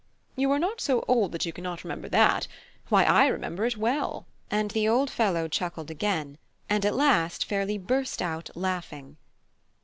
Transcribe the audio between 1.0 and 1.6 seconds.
old that you